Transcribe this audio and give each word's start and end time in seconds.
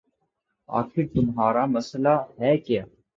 آخر 0.69 1.03
تمہارا 1.13 1.63
مسئلہ 1.75 2.15
ہے 2.39 2.51
کیا 2.65 2.83